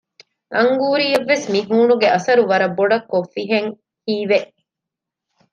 [0.55, 3.69] އަންގޫރީއަށް ވެސް މިހޫނުގެ އަސަރު ވަރަށް ބޮޑަށް ކޮށްފިހެން
[4.05, 4.39] ހީވެ